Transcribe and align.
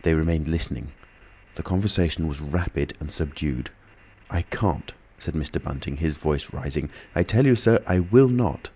They 0.00 0.14
remained 0.14 0.48
listening. 0.48 0.92
The 1.56 1.62
conversation 1.62 2.26
was 2.26 2.40
rapid 2.40 2.96
and 3.00 3.12
subdued. 3.12 3.68
"I 4.30 4.40
can't," 4.40 4.94
said 5.18 5.34
Mr. 5.34 5.62
Bunting, 5.62 5.98
his 5.98 6.14
voice 6.14 6.54
rising; 6.54 6.88
"I 7.14 7.22
tell 7.24 7.44
you, 7.44 7.54
sir, 7.54 7.82
I 7.86 7.98
will 8.00 8.28
not." 8.28 8.70